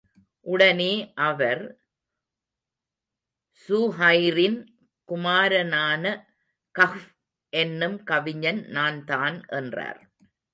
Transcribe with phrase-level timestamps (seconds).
[0.45, 0.93] உடனே
[1.25, 1.61] அவர்,
[3.59, 4.57] ஸுஹைரின்
[5.09, 6.03] குமாரனான
[6.75, 7.07] கஃப்
[7.53, 9.39] என்னும் கவிஞன் நான்தான்!
[9.51, 10.01] என்றார்.